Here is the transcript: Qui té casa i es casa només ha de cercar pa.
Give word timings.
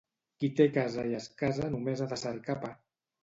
Qui 0.43 0.47
té 0.59 0.65
casa 0.77 1.03
i 1.09 1.13
es 1.17 1.27
casa 1.43 1.69
només 1.75 2.01
ha 2.01 2.07
de 2.15 2.19
cercar 2.23 2.57
pa. 2.67 2.73